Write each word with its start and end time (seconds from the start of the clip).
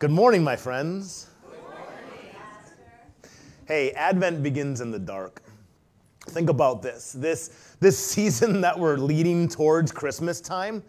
Good 0.00 0.10
morning, 0.10 0.42
my 0.42 0.56
friends. 0.56 1.28
Hey, 3.68 3.90
Advent 3.90 4.42
begins 4.42 4.80
in 4.80 4.90
the 4.90 4.98
dark. 4.98 5.42
Think 6.28 6.48
about 6.48 6.80
this. 6.80 7.12
This, 7.12 7.74
this 7.80 7.98
season 8.12 8.62
that 8.62 8.78
we're 8.78 8.96
leading 8.96 9.46
towards 9.46 9.92
Christmas 9.92 10.40
time, 10.40 10.82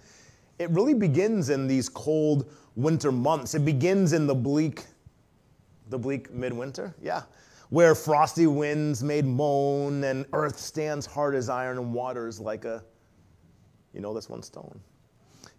it 0.60 0.70
really 0.70 0.94
begins 0.94 1.50
in 1.50 1.68
these 1.68 1.90
cold 1.90 2.54
winter 2.78 3.12
months. 3.12 3.54
It 3.54 3.66
begins 3.66 4.14
in 4.14 4.28
the 4.28 4.36
bleak, 4.36 4.86
the 5.90 6.00
bleak 6.00 6.32
midwinter, 6.32 6.96
yeah, 7.02 7.24
where 7.70 7.96
frosty 7.96 8.48
winds 8.48 9.04
made 9.04 9.26
moan 9.26 10.06
and 10.06 10.26
earth 10.32 10.58
stands 10.58 11.06
hard 11.06 11.36
as 11.36 11.50
iron 11.50 11.80
and 11.80 11.94
waters 11.94 12.40
like 12.40 12.64
a, 12.64 12.82
you 13.94 14.00
know, 14.00 14.14
this 14.14 14.30
one 14.30 14.42
stone. 14.42 14.80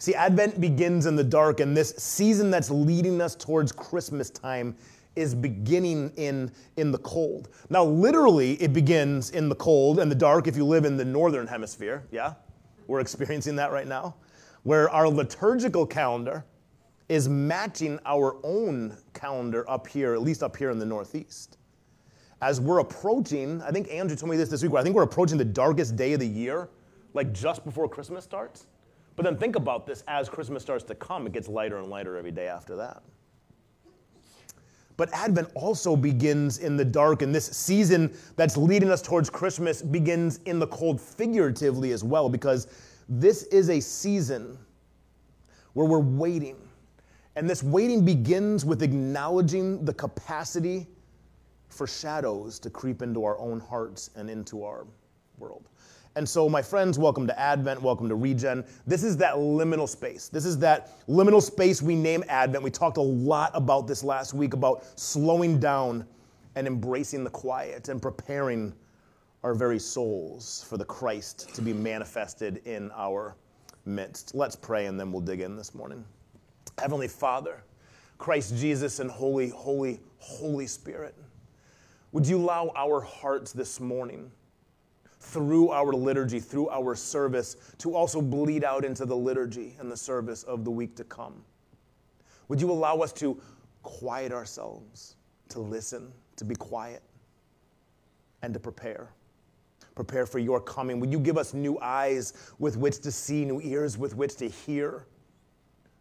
See, 0.03 0.17
Advent 0.17 0.61
begins 0.61 1.07
in 1.07 1.15
the 1.15 1.23
dark, 1.23 1.61
and 1.61 1.77
this 1.77 1.91
season 1.91 2.51
that's 2.51 2.71
leading 2.73 3.21
us 3.21 3.37
towards 3.37 3.71
Christmas 3.71 4.31
time 4.31 4.75
is 5.15 5.33
beginning 5.33 6.11
in, 6.17 6.51
in 6.77 6.91
the 6.91 6.99
cold. 6.99 7.51
Now, 7.71 7.85
literally, 7.85 8.61
it 8.61 8.73
begins 8.73 9.31
in 9.31 9.49
the 9.49 9.55
cold 9.55 10.01
and 10.01 10.11
the 10.11 10.17
dark 10.17 10.49
if 10.49 10.57
you 10.57 10.65
live 10.65 10.85
in 10.87 10.97
the 10.97 11.05
northern 11.05 11.47
hemisphere. 11.47 12.03
Yeah? 12.11 12.35
We're 12.89 12.99
experiencing 12.99 13.55
that 13.55 13.71
right 13.71 13.87
now. 13.87 14.17
Where 14.65 14.91
our 14.91 15.09
liturgical 15.09 15.87
calendar 15.87 16.45
is 17.09 17.29
matching 17.29 18.01
our 18.05 18.39
own 18.43 18.97
calendar 19.15 19.65
up 19.71 19.87
here, 19.87 20.15
at 20.15 20.23
least 20.23 20.43
up 20.43 20.57
here 20.57 20.71
in 20.71 20.81
the 20.81 20.87
northeast. 20.87 21.59
As 22.41 22.61
we're 22.61 22.81
approaching, 22.81 23.63
I 23.63 23.71
think 23.71 23.89
Andrew 23.89 24.17
told 24.17 24.33
me 24.33 24.37
this 24.37 24.49
this 24.49 24.65
week, 24.65 24.75
I 24.75 24.83
think 24.83 24.97
we're 24.97 25.05
approaching 25.05 25.39
the 25.39 25.45
darkest 25.45 25.95
day 25.95 26.13
of 26.13 26.19
the 26.19 26.27
year, 26.27 26.71
like 27.15 27.33
just 27.33 27.65
before 27.65 27.89
Christmas 27.89 28.25
starts. 28.25 28.67
But 29.17 29.25
then 29.25 29.37
think 29.37 29.57
about 29.57 29.87
this 29.87 30.03
as 30.09 30.29
Christmas 30.29 30.63
starts 30.63 30.85
to 30.85 30.95
come, 30.95 31.27
it 31.27 31.33
gets 31.33 31.49
lighter 31.49 31.79
and 31.79 31.89
lighter 31.89 32.17
every 32.17 32.31
day 32.31 32.47
after 32.49 32.77
that. 32.77 33.03
But 34.97 35.13
Advent 35.13 35.51
also 35.55 35.97
begins 35.97 36.59
in 36.59 36.77
the 36.77 36.85
dark, 36.85 37.23
and 37.23 37.35
this 37.35 37.47
season 37.47 38.15
that's 38.37 38.57
leading 38.57 38.91
us 38.91 39.03
towards 39.03 39.31
Christmas 39.31 39.83
begins 39.83 40.39
in 40.45 40.59
the 40.59 40.67
cold 40.67 41.01
figuratively 41.01 41.93
as 41.93 42.05
well, 42.05 42.29
because 42.29 42.69
this 43.09 43.45
is 43.45 43.71
a 43.71 43.81
season 43.81 44.57
where 45.73 45.87
we're 45.87 45.99
waiting. 45.99 46.57
And 47.37 47.49
this 47.49 47.63
waiting 47.63 48.05
begins 48.05 48.65
with 48.65 48.83
acknowledging 48.83 49.85
the 49.85 49.95
capacity 49.95 50.87
for 51.69 51.87
shadows 51.87 52.59
to 52.59 52.69
creep 52.71 53.01
into 53.01 53.25
our 53.25 53.39
own 53.39 53.59
hearts 53.59 54.11
and 54.15 54.29
into 54.29 54.63
our 54.63 54.87
world. 55.39 55.69
And 56.15 56.29
so, 56.29 56.47
my 56.47 56.61
friends, 56.61 56.99
welcome 56.99 57.27
to 57.27 57.41
Advent, 57.41 57.81
welcome 57.81 58.07
to 58.11 58.15
Regen. 58.15 58.67
This 58.87 59.03
is 59.03 59.17
that 59.17 59.37
liminal 59.37 59.89
space. 59.89 60.29
This 60.29 60.45
is 60.45 60.59
that 60.59 61.07
liminal 61.09 61.43
space 61.43 61.81
we 61.81 61.97
name 61.97 62.23
Advent. 62.29 62.63
We 62.63 62.71
talked 62.71 62.99
a 62.99 63.03
lot 63.03 63.51
about 63.55 63.87
this 63.87 64.05
last 64.05 64.35
week 64.35 64.53
about 64.53 64.85
slowing 65.01 65.59
down 65.59 66.07
and 66.55 66.67
embracing 66.67 67.25
the 67.25 67.31
quiet 67.31 67.89
and 67.89 68.03
preparing 68.03 68.75
our 69.43 69.55
very 69.55 69.79
souls 69.79 70.67
for 70.69 70.77
the 70.77 70.85
Christ 70.85 71.55
to 71.55 71.63
be 71.63 71.73
manifested 71.73 72.61
in 72.67 72.91
our 72.95 73.35
midst. 73.87 74.35
Let's 74.35 74.55
pray 74.55 74.85
and 74.87 75.01
then 75.01 75.13
we'll 75.13 75.23
dig 75.23 75.41
in 75.41 75.57
this 75.57 75.75
morning. 75.75 76.05
Heavenly 76.79 77.09
Father, 77.09 77.65
Christ 78.19 78.55
Jesus, 78.59 79.01
and 79.01 79.11
Holy, 79.11 79.49
Holy, 79.49 79.99
Holy 80.19 80.67
Spirit, 80.67 81.15
would 82.13 82.27
you 82.27 82.37
allow 82.37 82.71
our 82.77 83.01
hearts 83.01 83.53
this 83.53 83.81
morning? 83.81 84.31
Through 85.23 85.71
our 85.71 85.93
liturgy, 85.93 86.41
through 86.41 86.69
our 86.71 86.97
service, 86.97 87.57
to 87.79 87.95
also 87.95 88.21
bleed 88.21 88.65
out 88.65 88.85
into 88.85 89.07
the 89.07 89.17
liturgy 89.17 89.77
and 89.79 89.91
the 89.91 89.97
service 89.97 90.43
of 90.43 90.65
the 90.65 90.71
week 90.71 90.97
to 90.97 91.05
come. 91.05 91.45
Would 92.49 92.61
you 92.61 92.71
allow 92.71 92.99
us 92.99 93.13
to 93.15 93.41
quiet 93.83 94.33
ourselves, 94.33 95.15
to 95.49 95.61
listen, 95.61 96.13
to 96.37 96.45
be 96.45 96.57
quiet, 96.57 97.03
and 98.43 98.53
to 98.53 98.59
prepare? 98.59 99.11
Prepare 99.95 100.27
for 100.27 100.41
your 100.41 100.61
coming. 100.61 100.99
Would 100.99 101.13
you 101.13 101.21
give 101.21 101.39
us 101.39 101.55
new 101.55 101.79
eyes 101.81 102.33
with 102.59 102.77
which 102.77 102.99
to 103.01 103.13
see, 103.13 103.45
new 103.45 103.61
ears 103.63 103.97
with 103.97 104.17
which 104.17 104.35
to 104.37 104.49
hear, 104.49 105.07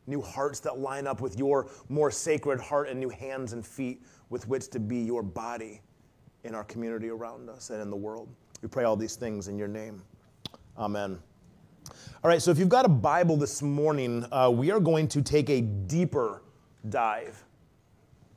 new 0.08 0.22
hearts 0.22 0.60
that 0.62 0.80
line 0.80 1.06
up 1.06 1.22
with 1.22 1.38
your 1.38 1.70
more 1.90 2.10
sacred 2.10 2.60
heart, 2.60 2.90
and 2.90 3.00
new 3.00 3.10
hands 3.10 3.54
and 3.54 3.64
feet 3.64 4.02
with 4.30 4.48
which 4.48 4.70
to 4.70 4.80
be 4.80 4.98
your 4.98 5.22
body 5.22 5.80
in 6.44 6.56
our 6.56 6.64
community 6.64 7.10
around 7.10 7.50
us 7.50 7.70
and 7.70 7.82
in 7.82 7.92
the 7.92 7.96
world? 7.96 8.28
We 8.62 8.68
pray 8.68 8.84
all 8.84 8.96
these 8.96 9.16
things 9.16 9.48
in 9.48 9.58
your 9.58 9.68
name. 9.68 10.04
Amen. 10.78 11.18
All 12.24 12.30
right, 12.30 12.40
so 12.40 12.52
if 12.52 12.60
you've 12.60 12.70
got 12.70 12.86
a 12.86 12.90
Bible 12.90 13.36
this 13.36 13.64
morning, 13.64 14.24
uh, 14.32 14.52
we 14.54 14.70
are 14.70 14.80
going 14.80 15.08
to 15.08 15.24
take 15.24 15.50
a 15.50 15.62
deeper 15.62 16.44
dive 16.90 17.44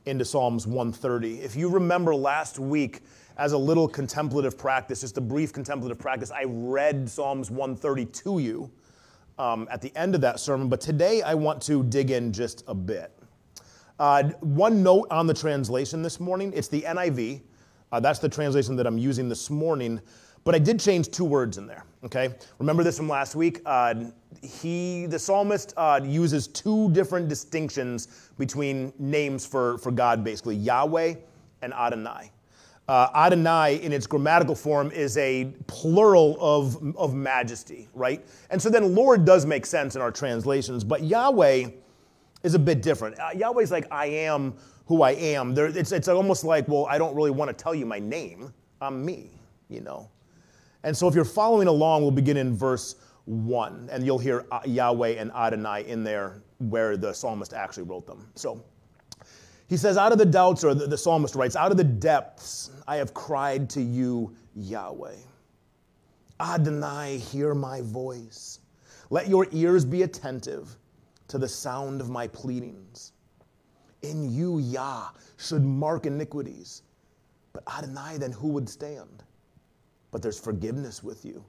into 0.07 0.25
Psalms 0.25 0.65
130. 0.65 1.41
If 1.41 1.55
you 1.55 1.69
remember 1.69 2.15
last 2.15 2.57
week, 2.57 3.01
as 3.37 3.51
a 3.51 3.57
little 3.57 3.87
contemplative 3.87 4.57
practice, 4.57 5.01
just 5.01 5.17
a 5.17 5.21
brief 5.21 5.53
contemplative 5.53 5.99
practice, 5.99 6.31
I 6.31 6.45
read 6.47 7.07
Psalms 7.07 7.51
130 7.51 8.05
to 8.05 8.39
you 8.39 8.71
um, 9.37 9.67
at 9.69 9.81
the 9.81 9.95
end 9.95 10.15
of 10.15 10.21
that 10.21 10.39
sermon, 10.39 10.69
but 10.69 10.81
today 10.81 11.21
I 11.21 11.35
want 11.35 11.61
to 11.63 11.83
dig 11.83 12.09
in 12.09 12.33
just 12.33 12.63
a 12.67 12.73
bit. 12.73 13.11
Uh, 13.99 14.23
one 14.39 14.81
note 14.81 15.07
on 15.11 15.27
the 15.27 15.33
translation 15.33 16.01
this 16.01 16.19
morning 16.19 16.51
it's 16.55 16.67
the 16.67 16.81
NIV. 16.81 17.41
Uh, 17.95 17.99
that's 18.01 18.19
the 18.19 18.27
translation 18.27 18.75
that 18.75 18.85
I'm 18.85 18.97
using 18.97 19.29
this 19.29 19.49
morning. 19.49 20.01
But 20.43 20.53
I 20.53 20.59
did 20.59 20.81
change 20.81 21.11
two 21.11 21.23
words 21.23 21.57
in 21.57 21.65
there. 21.65 21.85
Okay, 22.03 22.35
remember 22.59 22.83
this 22.83 22.97
from 22.97 23.07
last 23.07 23.35
week. 23.35 23.61
Uh, 23.65 23.95
he, 24.41 25.05
the 25.05 25.17
psalmist, 25.17 25.73
uh, 25.77 26.01
uses 26.03 26.47
two 26.49 26.91
different 26.91 27.29
distinctions 27.29 28.29
between 28.37 28.91
names 28.99 29.45
for 29.45 29.77
for 29.77 29.91
God, 29.91 30.25
basically 30.25 30.57
Yahweh 30.57 31.15
and 31.61 31.73
Adonai. 31.73 32.31
Uh, 32.89 33.07
Adonai, 33.15 33.81
in 33.81 33.93
its 33.93 34.05
grammatical 34.05 34.55
form, 34.55 34.91
is 34.91 35.17
a 35.17 35.45
plural 35.67 36.37
of, 36.41 36.97
of 36.97 37.15
majesty, 37.15 37.87
right? 37.93 38.23
And 38.49 38.61
so 38.61 38.69
then 38.69 38.93
Lord 38.93 39.23
does 39.23 39.45
make 39.45 39.65
sense 39.65 39.95
in 39.95 40.01
our 40.01 40.11
translations, 40.11 40.83
but 40.83 41.01
Yahweh 41.01 41.69
is 42.45 42.53
a 42.53 42.59
bit 42.59 42.81
different. 42.81 43.19
Uh, 43.19 43.29
Yahweh's 43.35 43.71
like 43.71 43.87
I 43.91 44.05
am 44.05 44.55
who 44.85 45.01
I 45.01 45.11
am. 45.11 45.55
There, 45.55 45.65
it's, 45.65 45.91
it's 45.91 46.07
almost 46.07 46.43
like, 46.43 46.67
well, 46.67 46.85
I 46.85 46.97
don't 46.97 47.15
really 47.15 47.31
want 47.31 47.49
to 47.49 47.63
tell 47.63 47.73
you 47.73 47.85
my 47.85 47.99
name. 47.99 48.53
I'm 48.79 49.03
me, 49.03 49.31
you 49.67 49.81
know. 49.81 50.09
And 50.83 50.95
so 50.95 51.07
if 51.07 51.15
you're 51.15 51.25
following 51.25 51.67
along, 51.67 52.03
we'll 52.03 52.11
begin 52.11 52.37
in 52.37 52.55
verse 52.55 52.95
1, 53.25 53.89
and 53.91 54.05
you'll 54.05 54.19
hear 54.19 54.45
uh, 54.51 54.59
Yahweh 54.65 55.15
and 55.17 55.31
Adonai 55.31 55.87
in 55.87 56.03
there 56.03 56.43
where 56.59 56.95
the 56.95 57.11
psalmist 57.11 57.53
actually 57.53 57.83
wrote 57.83 58.05
them. 58.05 58.27
So 58.35 58.63
he 59.67 59.77
says, 59.77 59.97
Out 59.97 60.11
of 60.11 60.19
the 60.19 60.25
doubts, 60.25 60.63
or 60.63 60.75
the, 60.75 60.85
the 60.85 60.97
psalmist 60.97 61.33
writes, 61.33 61.55
Out 61.55 61.71
of 61.71 61.77
the 61.77 61.83
depths 61.83 62.69
I 62.87 62.97
have 62.97 63.15
cried 63.15 63.67
to 63.71 63.81
you, 63.81 64.35
Yahweh. 64.55 65.15
Adonai, 66.39 67.17
hear 67.17 67.55
my 67.55 67.81
voice. 67.81 68.59
Let 69.09 69.27
your 69.27 69.47
ears 69.51 69.83
be 69.85 70.03
attentive 70.03 70.77
to 71.27 71.37
the 71.37 71.47
sound 71.47 72.01
of 72.01 72.09
my 72.09 72.27
pleadings. 72.27 73.13
In 74.01 74.31
you, 74.31 74.59
Yah, 74.59 75.09
should 75.37 75.63
mark 75.63 76.05
iniquities. 76.05 76.83
But 77.53 77.63
Adonai, 77.67 78.17
then 78.17 78.31
who 78.31 78.49
would 78.49 78.69
stand? 78.69 79.23
But 80.11 80.21
there's 80.21 80.39
forgiveness 80.39 81.03
with 81.03 81.25
you, 81.25 81.43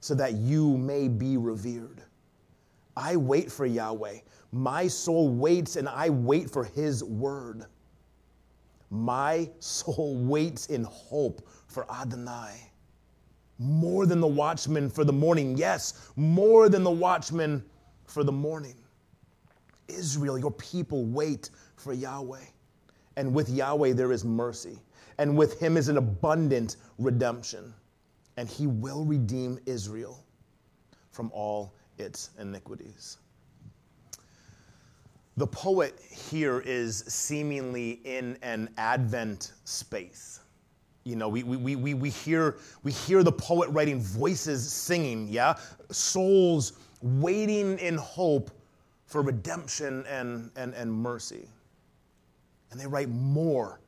so 0.00 0.14
that 0.14 0.34
you 0.34 0.76
may 0.76 1.08
be 1.08 1.36
revered. 1.36 2.02
I 2.96 3.16
wait 3.16 3.52
for 3.52 3.66
Yahweh. 3.66 4.18
My 4.52 4.88
soul 4.88 5.28
waits, 5.28 5.76
and 5.76 5.88
I 5.88 6.10
wait 6.10 6.50
for 6.50 6.64
his 6.64 7.04
word. 7.04 7.66
My 8.90 9.48
soul 9.60 10.16
waits 10.16 10.66
in 10.66 10.84
hope 10.84 11.46
for 11.68 11.86
Adonai. 11.90 12.72
More 13.58 14.06
than 14.06 14.20
the 14.20 14.26
watchman 14.26 14.90
for 14.90 15.04
the 15.04 15.12
morning. 15.12 15.56
Yes, 15.56 16.10
more 16.16 16.68
than 16.68 16.82
the 16.82 16.90
watchman 16.90 17.62
for 18.06 18.24
the 18.24 18.32
morning. 18.32 18.74
Israel, 19.90 20.38
your 20.38 20.50
people, 20.52 21.04
wait 21.04 21.50
for 21.76 21.92
Yahweh. 21.92 22.44
And 23.16 23.34
with 23.34 23.48
Yahweh, 23.48 23.92
there 23.92 24.12
is 24.12 24.24
mercy. 24.24 24.78
And 25.18 25.36
with 25.36 25.60
him 25.60 25.76
is 25.76 25.88
an 25.88 25.96
abundant 25.96 26.76
redemption. 26.98 27.74
And 28.36 28.48
he 28.48 28.66
will 28.66 29.04
redeem 29.04 29.58
Israel 29.66 30.24
from 31.10 31.30
all 31.34 31.74
its 31.98 32.30
iniquities. 32.38 33.18
The 35.36 35.46
poet 35.46 35.98
here 36.10 36.60
is 36.60 36.98
seemingly 37.06 38.00
in 38.04 38.38
an 38.42 38.68
Advent 38.78 39.52
space. 39.64 40.40
You 41.04 41.16
know, 41.16 41.28
we, 41.28 41.42
we, 41.42 41.76
we, 41.76 41.94
we, 41.94 42.10
hear, 42.10 42.56
we 42.82 42.92
hear 42.92 43.22
the 43.22 43.32
poet 43.32 43.70
writing 43.70 44.00
voices 44.00 44.70
singing, 44.70 45.28
yeah? 45.28 45.54
Souls 45.90 46.74
waiting 47.00 47.78
in 47.78 47.96
hope 47.96 48.50
for 49.10 49.22
redemption 49.22 50.06
and, 50.06 50.52
and, 50.54 50.72
and 50.72 50.92
mercy. 50.92 51.48
And 52.70 52.80
they 52.80 52.86
write 52.86 53.08
more 53.08 53.80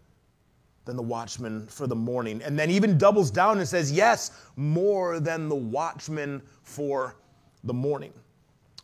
than 0.84 0.96
the 0.96 1.02
watchman 1.02 1.68
for 1.68 1.86
the 1.86 1.94
morning. 1.94 2.42
And 2.42 2.58
then 2.58 2.70
even 2.70 2.98
doubles 2.98 3.30
down 3.30 3.58
and 3.58 3.68
says, 3.68 3.92
yes, 3.92 4.32
more 4.56 5.20
than 5.20 5.48
the 5.48 5.54
watchman 5.54 6.42
for 6.64 7.14
the 7.62 7.72
morning. 7.72 8.12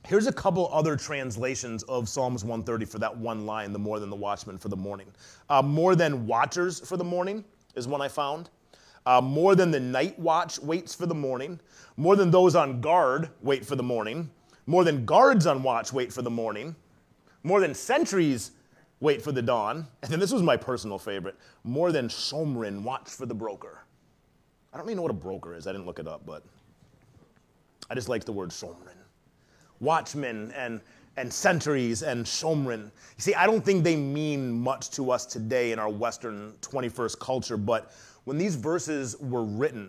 Here's 0.07 0.29
a 0.29 0.33
couple 0.33 0.71
other 0.73 0.95
translations 0.95 1.83
of 1.83 2.09
Psalms 2.09 2.45
130 2.45 2.85
for 2.85 3.01
that 3.01 3.17
one 3.17 3.45
line, 3.45 3.73
the 3.73 3.79
more 3.81 3.99
than 3.99 4.09
the 4.09 4.17
watchman 4.17 4.59
for 4.59 4.69
the 4.69 4.77
morning. 4.77 5.09
Uh, 5.49 5.61
more 5.61 5.97
than 5.97 6.25
watchers 6.25 6.79
for 6.79 6.97
the 6.97 7.03
morning 7.03 7.45
is 7.75 7.89
one 7.89 8.01
I 8.01 8.07
found. 8.07 8.49
Uh, 9.07 9.21
more 9.21 9.57
than 9.57 9.73
the 9.73 9.81
night 9.81 10.17
watch 10.21 10.61
waits 10.61 10.95
for 10.95 11.07
the 11.07 11.17
morning. 11.17 11.59
More 11.97 12.15
than 12.15 12.31
those 12.31 12.55
on 12.55 12.81
guard 12.81 13.31
wait 13.43 13.67
for 13.67 13.75
the 13.75 13.83
morning. 13.83 14.31
More 14.69 14.85
than 14.85 15.07
guards 15.07 15.47
on 15.47 15.63
watch 15.63 15.95
wait 15.95 16.13
for 16.13 16.21
the 16.21 16.31
morning. 16.31 16.77
More 17.43 17.59
than 17.59 17.75
sentries 17.75 18.51
wait 19.01 19.23
for 19.23 19.33
the 19.33 19.41
dawn. 19.41 19.87
And 20.03 20.13
then 20.13 20.21
this 20.21 20.31
was 20.31 20.43
my 20.43 20.59
personal 20.59 20.99
favorite. 20.99 21.37
More 21.65 21.91
than 21.91 22.09
shomrim 22.09 22.83
watch 22.83 23.09
for 23.09 23.25
the 23.25 23.35
boker. 23.35 23.79
I 24.75 24.77
don't 24.77 24.87
even 24.87 24.97
know 24.97 25.03
what 25.03 25.11
a 25.11 25.15
boker 25.15 25.55
is. 25.55 25.67
I 25.67 25.73
didn't 25.73 25.87
look 25.87 25.99
it 25.99 26.07
up, 26.07 26.27
but 26.27 26.43
I 27.89 27.95
just 27.95 28.11
like 28.11 28.25
the 28.25 28.33
word 28.33 28.51
shomrim 28.51 28.99
watchmen 29.81 30.53
and, 30.55 30.83
and 31.17 31.33
sentries 31.33 32.03
and 32.03 32.27
shomrim. 32.27 32.83
You 32.83 32.91
see, 33.23 33.35
I 33.35 33.47
don't 33.47 33.65
think 33.65 33.85
they 33.85 33.97
mean 33.97 34.53
much 34.53 34.91
to 34.91 35.11
us 35.11 35.25
today 35.25 35.73
in 35.73 35.79
our 35.79 35.89
Western 35.89 36.53
21st 36.61 37.19
culture, 37.21 37.57
but 37.57 37.93
when 38.25 38.37
these 38.37 38.55
verses 38.55 39.17
were 39.19 39.45
written, 39.45 39.89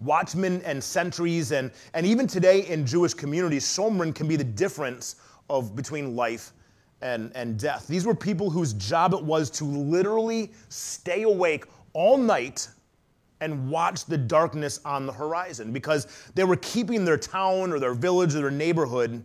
watchmen 0.00 0.62
and 0.62 0.82
sentries, 0.82 1.52
and, 1.52 1.70
and 1.94 2.06
even 2.06 2.26
today 2.26 2.66
in 2.66 2.86
Jewish 2.86 3.14
communities, 3.14 3.64
shomrim 3.64 4.14
can 4.14 4.26
be 4.26 4.36
the 4.36 4.44
difference 4.44 5.16
of 5.48 5.76
between 5.76 6.16
life 6.16 6.52
and, 7.02 7.32
and 7.34 7.58
death. 7.58 7.86
These 7.86 8.06
were 8.06 8.14
people 8.14 8.50
whose 8.50 8.72
job 8.74 9.14
it 9.14 9.22
was 9.22 9.50
to 9.52 9.64
literally 9.64 10.52
stay 10.68 11.22
awake 11.22 11.64
all 11.92 12.16
night 12.16 12.68
and 13.40 13.70
watch 13.70 14.04
the 14.04 14.18
darkness 14.18 14.80
on 14.84 15.06
the 15.06 15.12
horizon 15.12 15.72
because 15.72 16.06
they 16.34 16.44
were 16.44 16.56
keeping 16.56 17.04
their 17.04 17.16
town 17.16 17.72
or 17.72 17.78
their 17.78 17.94
village 17.94 18.34
or 18.34 18.40
their 18.40 18.50
neighborhood 18.50 19.24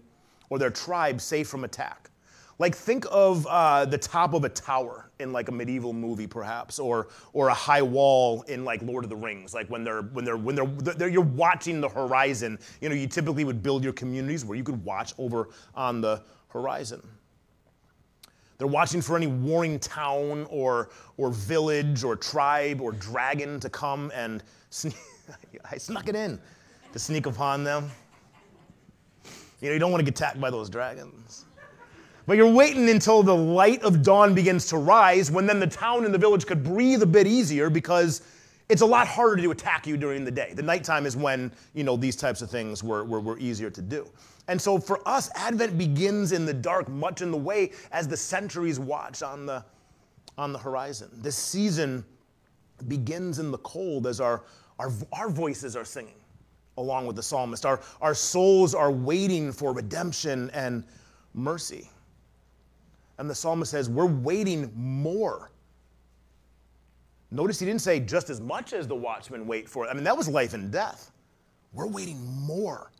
or 0.49 0.57
their 0.57 0.69
tribe 0.69 1.19
safe 1.19 1.47
from 1.47 1.63
attack. 1.63 2.09
Like 2.57 2.73
think 2.75 3.05
of 3.11 3.45
uh, 3.47 3.85
the 3.85 3.97
top 3.97 4.33
of 4.33 4.45
a 4.45 4.49
tower 4.49 5.09
in 5.19 5.33
like 5.33 5.49
a 5.49 5.51
medieval 5.51 5.91
movie, 5.91 6.27
perhaps, 6.27 6.79
or 6.79 7.09
or 7.33 7.49
a 7.49 7.53
high 7.53 7.81
wall 7.81 8.43
in 8.43 8.63
like 8.63 8.81
Lord 8.81 9.03
of 9.03 9.09
the 9.09 9.15
Rings. 9.15 9.53
Like 9.53 9.69
when 9.69 9.83
they're 9.83 10.03
when 10.03 10.23
they're 10.23 10.37
when 10.37 10.55
they're, 10.55 10.65
they're 10.65 11.09
you're 11.09 11.21
watching 11.21 11.81
the 11.81 11.89
horizon. 11.89 12.57
You 12.79 12.89
know, 12.89 12.95
you 12.95 13.07
typically 13.07 13.43
would 13.43 13.61
build 13.61 13.83
your 13.83 13.93
communities 13.93 14.45
where 14.45 14.57
you 14.57 14.63
could 14.63 14.83
watch 14.85 15.13
over 15.17 15.49
on 15.75 15.99
the 15.99 16.21
horizon. 16.47 17.01
They're 18.57 18.67
watching 18.67 19.01
for 19.01 19.17
any 19.17 19.27
warring 19.27 19.79
town 19.79 20.47
or, 20.49 20.89
or 21.17 21.31
village 21.31 22.05
or 22.05 22.15
tribe 22.15 22.79
or 22.79 22.91
dragon 22.93 23.59
to 23.59 23.69
come 23.69 24.11
and. 24.15 24.43
I 25.71 25.77
snuck 25.77 26.07
it 26.07 26.15
in 26.15 26.39
to 26.93 26.99
sneak 26.99 27.25
upon 27.25 27.63
them. 27.63 27.89
You 29.61 29.69
know, 29.69 29.73
you 29.73 29.79
don't 29.79 29.91
want 29.91 30.01
to 30.01 30.05
get 30.05 30.17
attacked 30.17 30.39
by 30.39 30.49
those 30.49 30.69
dragons. 30.69 31.45
But 32.27 32.37
you're 32.37 32.51
waiting 32.51 32.89
until 32.89 33.21
the 33.21 33.35
light 33.35 33.83
of 33.83 34.01
dawn 34.01 34.33
begins 34.33 34.65
to 34.67 34.77
rise 34.77 35.29
when 35.29 35.45
then 35.45 35.59
the 35.59 35.67
town 35.67 36.05
and 36.05 36.13
the 36.13 36.17
village 36.17 36.45
could 36.45 36.63
breathe 36.63 37.03
a 37.03 37.05
bit 37.05 37.27
easier 37.27 37.69
because 37.69 38.21
it's 38.67 38.81
a 38.81 38.85
lot 38.85 39.07
harder 39.07 39.43
to 39.43 39.51
attack 39.51 39.85
you 39.85 39.95
during 39.95 40.25
the 40.25 40.31
day. 40.31 40.53
The 40.55 40.63
nighttime 40.63 41.05
is 41.05 41.15
when, 41.15 41.51
you 41.75 41.83
know, 41.83 41.95
these 41.95 42.15
types 42.15 42.41
of 42.41 42.49
things 42.49 42.83
were, 42.83 43.03
were, 43.03 43.19
were 43.19 43.37
easier 43.37 43.69
to 43.69 43.81
do. 43.81 44.09
And 44.47 44.59
so 44.59 44.79
for 44.79 45.07
us, 45.07 45.29
Advent 45.35 45.77
begins 45.77 46.31
in 46.31 46.45
the 46.45 46.53
dark, 46.53 46.89
much 46.89 47.21
in 47.21 47.29
the 47.29 47.37
way 47.37 47.71
as 47.91 48.07
the 48.07 48.17
centuries 48.17 48.79
watch 48.79 49.21
on 49.21 49.45
the, 49.45 49.63
on 50.37 50.51
the 50.51 50.59
horizon. 50.59 51.09
This 51.13 51.35
season 51.35 52.03
begins 52.87 53.37
in 53.37 53.51
the 53.51 53.59
cold 53.59 54.07
as 54.07 54.19
our, 54.19 54.43
our, 54.79 54.91
our 55.13 55.29
voices 55.29 55.75
are 55.75 55.85
singing 55.85 56.15
along 56.77 57.05
with 57.05 57.15
the 57.15 57.23
psalmist. 57.23 57.65
Our, 57.65 57.81
our 58.01 58.13
souls 58.13 58.75
are 58.75 58.91
waiting 58.91 59.51
for 59.51 59.73
redemption 59.73 60.49
and 60.53 60.83
mercy. 61.33 61.89
And 63.17 63.29
the 63.29 63.35
psalmist 63.35 63.71
says, 63.71 63.89
We're 63.89 64.05
waiting 64.05 64.71
more. 64.75 65.51
Notice 67.31 67.59
he 67.59 67.65
didn't 67.65 67.81
say 67.81 67.99
just 67.99 68.29
as 68.29 68.39
much 68.39 68.73
as 68.73 68.87
the 68.87 68.95
watchmen 68.95 69.47
wait 69.47 69.67
for 69.67 69.85
it. 69.85 69.89
I 69.89 69.93
mean, 69.93 70.03
that 70.03 70.15
was 70.15 70.27
life 70.27 70.53
and 70.53 70.71
death. 70.71 71.11
We're 71.73 71.87
waiting 71.87 72.23
more 72.25 72.91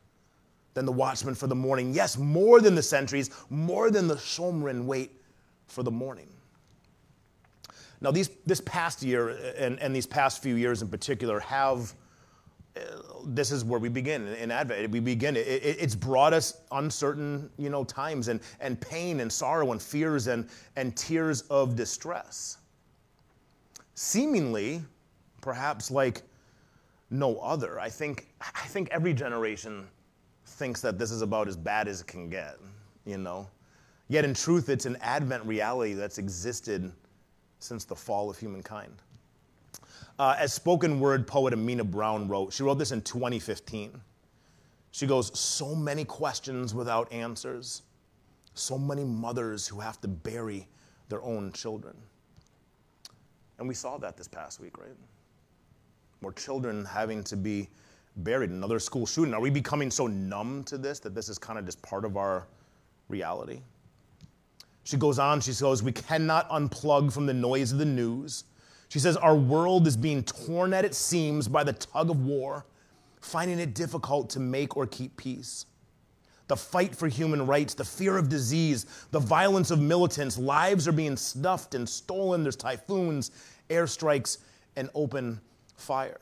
than 0.73 0.85
the 0.85 0.91
watchmen 0.91 1.35
for 1.35 1.47
the 1.47 1.55
morning. 1.55 1.93
Yes, 1.93 2.17
more 2.17 2.59
than 2.59 2.75
the 2.75 2.83
sentries, 2.83 3.29
more 3.49 3.89
than 3.89 4.07
the 4.07 4.15
shomrim 4.15 4.85
wait 4.85 5.11
for 5.67 5.83
the 5.83 5.91
morning. 5.91 6.27
Now, 8.01 8.11
these, 8.11 8.29
this 8.45 8.61
past 8.61 9.01
year 9.01 9.29
and, 9.57 9.79
and 9.79 9.95
these 9.95 10.05
past 10.05 10.43
few 10.43 10.55
years 10.55 10.81
in 10.81 10.89
particular 10.89 11.39
have, 11.39 11.93
this 13.25 13.51
is 13.51 13.63
where 13.63 13.79
we 13.79 13.89
begin 13.89 14.27
in 14.27 14.51
Advent. 14.51 14.91
We 14.91 14.99
begin, 14.99 15.35
it, 15.35 15.47
it, 15.47 15.77
it's 15.79 15.95
brought 15.95 16.33
us 16.33 16.61
uncertain 16.71 17.49
you 17.57 17.69
know, 17.69 17.83
times 17.83 18.27
and, 18.27 18.39
and 18.59 18.79
pain 18.79 19.19
and 19.19 19.31
sorrow 19.31 19.71
and 19.71 19.81
fears 19.81 20.27
and, 20.27 20.47
and 20.75 20.95
tears 20.95 21.41
of 21.43 21.75
distress. 21.75 22.57
Seemingly, 23.95 24.81
perhaps 25.41 25.89
like 25.89 26.21
no 27.09 27.37
other. 27.37 27.79
I 27.79 27.89
think, 27.89 28.27
I 28.41 28.67
think 28.67 28.89
every 28.91 29.13
generation 29.13 29.87
thinks 30.45 30.81
that 30.81 30.99
this 30.99 31.11
is 31.11 31.21
about 31.21 31.47
as 31.47 31.55
bad 31.55 31.87
as 31.87 32.01
it 32.01 32.07
can 32.07 32.29
get, 32.29 32.57
you 33.05 33.17
know? 33.17 33.47
Yet 34.07 34.25
in 34.25 34.33
truth, 34.33 34.69
it's 34.69 34.85
an 34.85 34.97
Advent 35.01 35.43
reality 35.45 35.93
that's 35.93 36.17
existed 36.17 36.91
since 37.59 37.85
the 37.85 37.95
fall 37.95 38.29
of 38.29 38.37
humankind. 38.37 38.93
Uh, 40.17 40.35
as 40.39 40.53
spoken 40.53 40.99
word 40.99 41.27
poet 41.27 41.53
Amena 41.53 41.83
Brown 41.83 42.27
wrote, 42.27 42.53
she 42.53 42.63
wrote 42.63 42.79
this 42.79 42.91
in 42.91 43.01
2015. 43.01 43.99
She 44.91 45.05
goes, 45.05 45.37
So 45.37 45.75
many 45.75 46.05
questions 46.05 46.73
without 46.73 47.11
answers, 47.11 47.81
so 48.53 48.77
many 48.77 49.03
mothers 49.03 49.67
who 49.67 49.79
have 49.79 49.99
to 50.01 50.07
bury 50.07 50.67
their 51.09 51.21
own 51.21 51.51
children. 51.51 51.95
And 53.59 53.67
we 53.67 53.73
saw 53.73 53.97
that 53.97 54.15
this 54.15 54.27
past 54.27 54.59
week, 54.61 54.77
right? 54.77 54.95
More 56.21 56.31
children 56.33 56.85
having 56.85 57.23
to 57.25 57.35
be 57.35 57.69
buried. 58.17 58.49
Another 58.49 58.79
school 58.79 59.05
shooting. 59.05 59.33
Are 59.33 59.41
we 59.41 59.49
becoming 59.49 59.91
so 59.91 60.07
numb 60.07 60.63
to 60.65 60.77
this 60.77 60.99
that 60.99 61.13
this 61.13 61.27
is 61.27 61.37
kind 61.37 61.59
of 61.59 61.65
just 61.65 61.81
part 61.81 62.05
of 62.05 62.15
our 62.15 62.47
reality? 63.09 63.59
She 64.85 64.97
goes 64.97 65.19
on, 65.19 65.41
she 65.41 65.53
goes, 65.53 65.83
We 65.83 65.91
cannot 65.91 66.49
unplug 66.49 67.11
from 67.11 67.25
the 67.25 67.33
noise 67.33 67.71
of 67.71 67.79
the 67.79 67.85
news. 67.85 68.45
She 68.89 68.99
says, 68.99 69.17
Our 69.17 69.35
world 69.35 69.87
is 69.87 69.97
being 69.97 70.23
torn 70.23 70.73
at 70.73 70.85
its 70.85 70.97
seams 70.97 71.47
by 71.47 71.63
the 71.63 71.73
tug 71.73 72.09
of 72.09 72.25
war, 72.25 72.65
finding 73.21 73.59
it 73.59 73.73
difficult 73.73 74.29
to 74.31 74.39
make 74.39 74.77
or 74.77 74.85
keep 74.85 75.17
peace. 75.17 75.65
The 76.47 76.55
fight 76.55 76.95
for 76.95 77.07
human 77.07 77.47
rights, 77.47 77.73
the 77.73 77.83
fear 77.83 78.17
of 78.17 78.29
disease, 78.29 78.85
the 79.11 79.19
violence 79.19 79.71
of 79.71 79.79
militants, 79.79 80.37
lives 80.37 80.87
are 80.87 80.91
being 80.91 81.17
snuffed 81.17 81.73
and 81.73 81.89
stolen. 81.89 82.43
There's 82.43 82.55
typhoons, 82.55 83.31
airstrikes, 83.69 84.37
and 84.75 84.89
open 84.93 85.41
fire. 85.75 86.19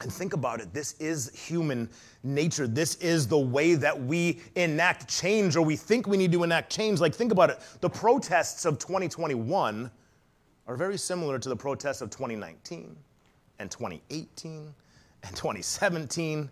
And 0.00 0.12
think 0.12 0.32
about 0.32 0.60
it 0.60 0.72
this 0.72 0.94
is 0.94 1.30
human 1.34 1.88
nature. 2.22 2.66
This 2.66 2.96
is 2.96 3.26
the 3.28 3.38
way 3.38 3.74
that 3.74 4.00
we 4.00 4.40
enact 4.56 5.08
change 5.08 5.56
or 5.56 5.62
we 5.62 5.76
think 5.76 6.06
we 6.06 6.16
need 6.16 6.32
to 6.32 6.42
enact 6.42 6.72
change. 6.72 7.00
Like, 7.00 7.14
think 7.14 7.32
about 7.32 7.50
it. 7.50 7.58
The 7.80 7.90
protests 7.90 8.64
of 8.64 8.78
2021 8.78 9.90
are 10.66 10.76
very 10.76 10.96
similar 10.96 11.38
to 11.38 11.48
the 11.48 11.56
protests 11.56 12.00
of 12.00 12.10
2019 12.10 12.96
and 13.58 13.70
2018 13.70 14.74
and 15.24 15.36
2017 15.36 16.50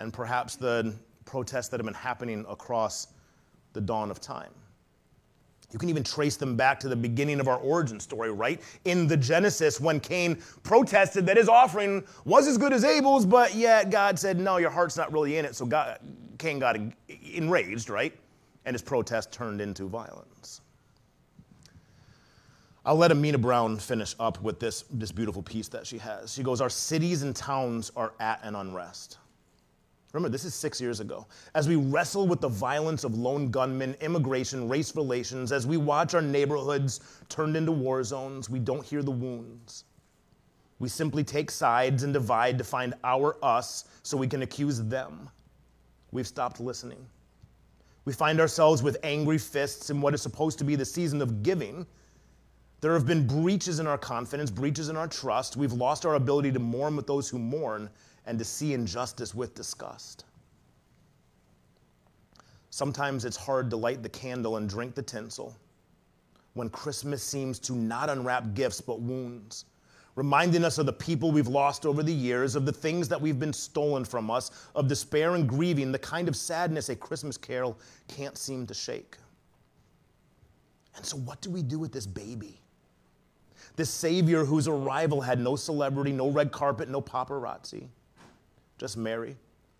and 0.00 0.12
perhaps 0.12 0.56
the 0.56 0.94
protests 1.24 1.68
that 1.68 1.78
have 1.78 1.84
been 1.84 1.94
happening 1.94 2.44
across 2.48 3.08
the 3.72 3.80
dawn 3.80 4.10
of 4.10 4.20
time. 4.20 4.50
You 5.72 5.78
can 5.78 5.88
even 5.88 6.04
trace 6.04 6.36
them 6.36 6.54
back 6.54 6.78
to 6.80 6.88
the 6.88 6.96
beginning 6.96 7.40
of 7.40 7.48
our 7.48 7.56
origin 7.56 7.98
story, 7.98 8.30
right? 8.30 8.60
In 8.84 9.06
the 9.06 9.16
Genesis, 9.16 9.80
when 9.80 10.00
Cain 10.00 10.36
protested 10.62 11.24
that 11.26 11.38
his 11.38 11.48
offering 11.48 12.04
was 12.26 12.46
as 12.46 12.58
good 12.58 12.74
as 12.74 12.84
Abel's, 12.84 13.24
but 13.24 13.54
yet 13.54 13.90
God 13.90 14.18
said, 14.18 14.38
No, 14.38 14.58
your 14.58 14.70
heart's 14.70 14.98
not 14.98 15.10
really 15.12 15.38
in 15.38 15.46
it. 15.46 15.54
So 15.56 15.64
God, 15.64 15.98
Cain 16.36 16.58
got 16.58 16.76
enraged, 17.08 17.88
right? 17.88 18.12
And 18.66 18.74
his 18.74 18.82
protest 18.82 19.32
turned 19.32 19.62
into 19.62 19.88
violence. 19.88 20.60
I'll 22.84 22.96
let 22.96 23.12
Amena 23.12 23.38
Brown 23.38 23.78
finish 23.78 24.16
up 24.18 24.42
with 24.42 24.58
this, 24.58 24.84
this 24.90 25.12
beautiful 25.12 25.42
piece 25.42 25.68
that 25.68 25.86
she 25.86 25.98
has. 25.98 26.32
She 26.32 26.42
goes, 26.42 26.60
Our 26.60 26.70
cities 26.70 27.22
and 27.22 27.34
towns 27.34 27.92
are 27.94 28.12
at 28.18 28.40
an 28.42 28.56
unrest. 28.56 29.18
Remember, 30.12 30.28
this 30.28 30.44
is 30.44 30.52
six 30.52 30.80
years 30.80 31.00
ago. 31.00 31.26
As 31.54 31.68
we 31.68 31.76
wrestle 31.76 32.26
with 32.26 32.40
the 32.40 32.48
violence 32.48 33.02
of 33.04 33.14
lone 33.14 33.50
gunmen, 33.50 33.96
immigration, 34.00 34.68
race 34.68 34.94
relations, 34.94 35.52
as 35.52 35.66
we 35.66 35.78
watch 35.78 36.12
our 36.12 36.20
neighborhoods 36.20 37.00
turned 37.28 37.56
into 37.56 37.72
war 37.72 38.04
zones, 38.04 38.50
we 38.50 38.58
don't 38.58 38.84
hear 38.84 39.02
the 39.02 39.10
wounds. 39.10 39.84
We 40.80 40.88
simply 40.88 41.24
take 41.24 41.50
sides 41.50 42.02
and 42.02 42.12
divide 42.12 42.58
to 42.58 42.64
find 42.64 42.94
our 43.04 43.36
us 43.42 43.84
so 44.02 44.16
we 44.16 44.26
can 44.26 44.42
accuse 44.42 44.82
them. 44.82 45.30
We've 46.10 46.26
stopped 46.26 46.60
listening. 46.60 47.06
We 48.04 48.12
find 48.12 48.40
ourselves 48.40 48.82
with 48.82 48.98
angry 49.04 49.38
fists 49.38 49.88
in 49.88 50.00
what 50.00 50.12
is 50.12 50.20
supposed 50.20 50.58
to 50.58 50.64
be 50.64 50.74
the 50.74 50.84
season 50.84 51.22
of 51.22 51.42
giving. 51.42 51.86
There 52.82 52.94
have 52.94 53.06
been 53.06 53.28
breaches 53.28 53.78
in 53.78 53.86
our 53.86 53.96
confidence, 53.96 54.50
breaches 54.50 54.88
in 54.88 54.96
our 54.96 55.06
trust. 55.06 55.56
We've 55.56 55.72
lost 55.72 56.04
our 56.04 56.16
ability 56.16 56.50
to 56.50 56.58
mourn 56.58 56.96
with 56.96 57.06
those 57.06 57.28
who 57.28 57.38
mourn 57.38 57.88
and 58.26 58.36
to 58.40 58.44
see 58.44 58.74
injustice 58.74 59.36
with 59.36 59.54
disgust. 59.54 60.24
Sometimes 62.70 63.24
it's 63.24 63.36
hard 63.36 63.70
to 63.70 63.76
light 63.76 64.02
the 64.02 64.08
candle 64.08 64.56
and 64.56 64.68
drink 64.68 64.96
the 64.96 65.02
tinsel 65.02 65.56
when 66.54 66.68
Christmas 66.70 67.22
seems 67.22 67.60
to 67.60 67.72
not 67.72 68.10
unwrap 68.10 68.52
gifts 68.52 68.80
but 68.80 69.00
wounds, 69.00 69.66
reminding 70.16 70.64
us 70.64 70.78
of 70.78 70.86
the 70.86 70.92
people 70.92 71.30
we've 71.30 71.46
lost 71.46 71.86
over 71.86 72.02
the 72.02 72.12
years, 72.12 72.56
of 72.56 72.66
the 72.66 72.72
things 72.72 73.08
that 73.08 73.20
we've 73.20 73.38
been 73.38 73.52
stolen 73.52 74.04
from 74.04 74.28
us, 74.28 74.50
of 74.74 74.88
despair 74.88 75.36
and 75.36 75.48
grieving, 75.48 75.92
the 75.92 75.98
kind 76.00 76.26
of 76.26 76.34
sadness 76.34 76.88
a 76.88 76.96
Christmas 76.96 77.36
carol 77.36 77.78
can't 78.08 78.36
seem 78.36 78.66
to 78.66 78.74
shake. 78.74 79.18
And 80.96 81.06
so, 81.06 81.16
what 81.18 81.40
do 81.40 81.48
we 81.48 81.62
do 81.62 81.78
with 81.78 81.92
this 81.92 82.06
baby? 82.06 82.58
This 83.76 83.90
Savior 83.90 84.44
whose 84.44 84.68
arrival 84.68 85.20
had 85.20 85.40
no 85.40 85.56
celebrity, 85.56 86.12
no 86.12 86.30
red 86.30 86.52
carpet, 86.52 86.88
no 86.88 87.00
paparazzi, 87.00 87.88
just 88.78 88.96
Mary 88.96 89.36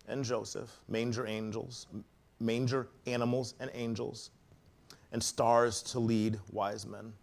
and 0.07 0.23
Joseph, 0.23 0.79
manger 0.87 1.27
angels, 1.27 1.87
manger 2.39 2.87
animals 3.05 3.53
and 3.59 3.69
angels 3.73 4.31
and 5.11 5.23
stars 5.23 5.81
to 5.83 5.99
lead 5.99 6.39
wise 6.51 6.85
men. 6.85 7.13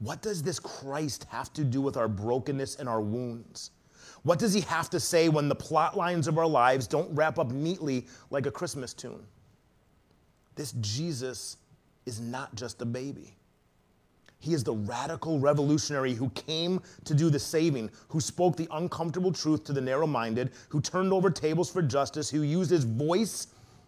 What 0.00 0.20
does 0.20 0.42
this 0.42 0.58
Christ 0.58 1.24
have 1.30 1.52
to 1.54 1.64
do 1.64 1.80
with 1.80 1.96
our 1.96 2.08
brokenness 2.08 2.76
and 2.76 2.88
our 2.88 3.00
wounds? 3.00 3.70
What 4.24 4.38
does 4.38 4.52
he 4.52 4.60
have 4.62 4.90
to 4.90 5.00
say 5.00 5.28
when 5.28 5.48
the 5.48 5.54
plot 5.54 5.96
lines 5.96 6.26
of 6.26 6.36
our 6.36 6.46
lives 6.46 6.86
don't 6.86 7.14
wrap 7.14 7.38
up 7.38 7.52
neatly 7.52 8.06
like 8.30 8.46
a 8.46 8.50
Christmas 8.50 8.92
tune? 8.92 9.24
This 10.56 10.72
Jesus 10.80 11.56
is 12.06 12.20
not 12.20 12.54
just 12.54 12.82
a 12.82 12.84
baby. 12.84 13.36
He 14.44 14.52
is 14.52 14.62
the 14.62 14.74
radical 14.74 15.38
revolutionary 15.38 16.12
who 16.12 16.28
came 16.30 16.82
to 17.04 17.14
do 17.14 17.30
the 17.30 17.38
saving, 17.38 17.90
who 18.08 18.20
spoke 18.20 18.56
the 18.56 18.68
uncomfortable 18.70 19.32
truth 19.32 19.64
to 19.64 19.72
the 19.72 19.80
narrow 19.80 20.06
minded, 20.06 20.52
who 20.68 20.82
turned 20.82 21.14
over 21.14 21.30
tables 21.30 21.70
for 21.70 21.80
justice, 21.80 22.28
who 22.28 22.42
used 22.42 22.70
his 22.70 22.84
voice 22.84 23.46